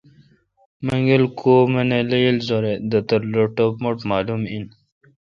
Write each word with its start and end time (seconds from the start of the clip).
منگل 0.85 1.23
کو 1.39 1.53
مہ 1.71 1.81
لییل 2.09 2.37
زرہ۔ 2.47 2.73
دھتر 2.91 3.19
لو 3.31 3.43
ٹپ 3.55 3.73
مٹھ 3.83 4.01
مالوم 4.09 4.41
ان 4.51 4.63